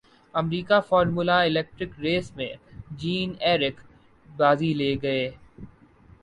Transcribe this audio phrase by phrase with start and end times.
[0.33, 2.49] امریکہ formula electric race میں
[2.97, 3.77] Jean Eric
[4.29, 5.29] بازی لے گئے